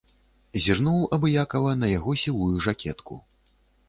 [0.67, 3.19] Зірнуў абыякава на яго сівую жакетку.